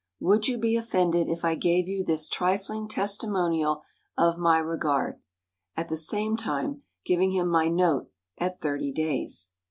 Would 0.19 0.47
you 0.47 0.57
be 0.57 0.75
offended 0.75 1.27
if 1.29 1.45
I 1.45 1.53
gave 1.53 1.87
you 1.87 2.03
this 2.03 2.27
trifling 2.27 2.87
testimonial 2.87 3.83
of 4.17 4.39
my 4.39 4.57
regard?" 4.57 5.21
at 5.77 5.89
the 5.89 5.95
same 5.95 6.35
time 6.35 6.81
giving 7.05 7.33
him 7.33 7.47
my 7.47 7.67
note 7.67 8.09
at 8.39 8.59
thirty 8.59 8.91
days. 8.91 9.51